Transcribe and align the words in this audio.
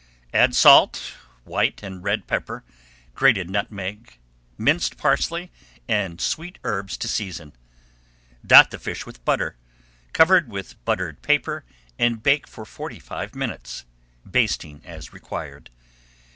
Add 0.33 0.55
salt, 0.55 1.13
white 1.43 1.83
and 1.83 2.03
red 2.03 2.25
pepper, 2.25 2.63
grated 3.13 3.51
nutmeg, 3.51 4.17
minced 4.57 4.97
parsley, 4.97 5.51
and 5.87 6.19
sweet 6.19 6.57
herbs 6.63 6.97
to 6.97 7.07
season. 7.07 7.53
Dot 8.43 8.71
the 8.71 8.79
fish 8.79 9.05
with 9.05 9.23
butter, 9.23 9.57
cover 10.11 10.43
with 10.47 10.83
buttered 10.85 11.21
paper, 11.21 11.65
and 11.99 12.23
bake 12.23 12.47
for 12.47 12.65
forty 12.65 12.97
five 12.97 13.35
minutes, 13.35 13.85
basting 14.27 14.81
as 14.85 15.13
required. 15.13 15.69